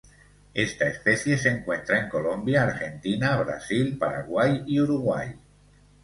Esta 0.55 0.87
especie 0.87 1.37
se 1.37 1.49
encuentra 1.49 1.99
en 1.99 2.09
Colombia 2.09 2.63
Argentina, 2.63 3.39
Brasil, 3.39 3.99
Paraguay 3.99 4.63
y 4.65 4.79
Uruguay. 4.79 5.35